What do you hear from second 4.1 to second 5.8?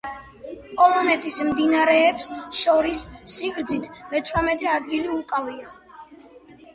მეთვრამეტე ადგილი უკავია.